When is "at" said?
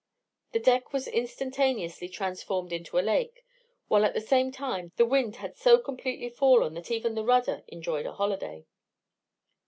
4.03-4.15